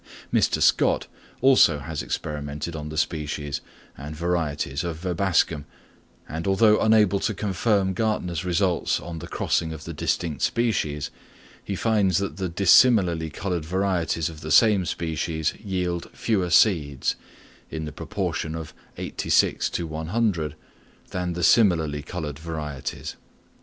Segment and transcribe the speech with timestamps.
[0.33, 0.59] Mr.
[0.63, 1.05] Scott
[1.41, 3.61] also has experimented on the species
[3.95, 5.65] and varieties of Verbascum;
[6.27, 11.11] and although unable to confirm Gärtner's results on the crossing of the distinct species,
[11.63, 17.15] he finds that the dissimilarly coloured varieties of the same species yield fewer seeds,
[17.69, 20.55] in the proportion of eighty six to 100,
[21.11, 23.17] than the similarly coloured varieties.